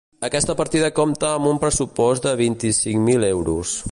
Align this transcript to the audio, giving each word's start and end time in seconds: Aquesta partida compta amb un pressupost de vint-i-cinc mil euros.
Aquesta 0.27 0.53
partida 0.61 0.89
compta 0.99 1.27
amb 1.33 1.51
un 1.51 1.59
pressupost 1.65 2.27
de 2.29 2.35
vint-i-cinc 2.41 3.07
mil 3.11 3.29
euros. 3.33 3.79